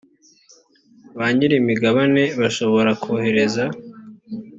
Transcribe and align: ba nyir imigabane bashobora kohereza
ba 1.17 1.27
nyir 1.35 1.51
imigabane 1.61 2.23
bashobora 2.39 2.91
kohereza 3.01 3.63